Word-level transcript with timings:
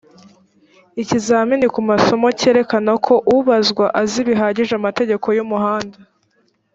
ikizamini 1.01 1.67
ku 1.73 1.79
masomo 1.89 2.27
cyerekana 2.39 2.91
ko 3.05 3.13
ubazwa 3.37 3.85
azi 4.01 4.19
bihagije 4.27 4.73
amategeko 4.79 5.27
y’umuhanda 5.37 5.97